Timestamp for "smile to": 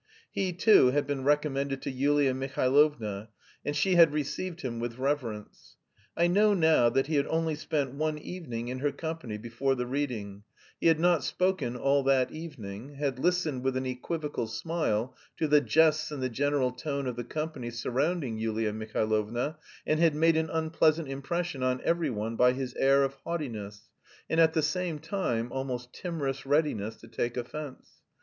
14.47-15.47